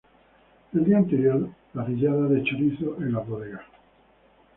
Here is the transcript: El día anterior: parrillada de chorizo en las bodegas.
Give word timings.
El 0.73 0.83
día 0.83 0.97
anterior: 0.97 1.47
parrillada 1.73 2.27
de 2.27 2.41
chorizo 2.43 2.95
en 2.97 3.13
las 3.13 3.27
bodegas. 3.27 3.61